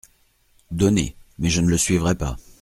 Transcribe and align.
Donnez… 0.71 1.15
mais 1.37 1.51
je 1.51 1.61
ne 1.61 1.67
le 1.69 1.77
suivrai 1.77 2.15
pas. 2.15 2.35